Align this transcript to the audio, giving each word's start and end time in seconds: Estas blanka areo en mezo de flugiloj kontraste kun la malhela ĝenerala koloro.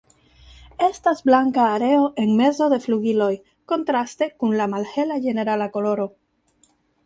Estas 0.87 1.19
blanka 1.29 1.65
areo 1.73 2.07
en 2.23 2.33
mezo 2.41 2.71
de 2.73 2.81
flugiloj 2.87 3.29
kontraste 3.75 4.31
kun 4.39 4.59
la 4.63 4.69
malhela 4.75 5.23
ĝenerala 5.29 5.73
koloro. 5.77 6.13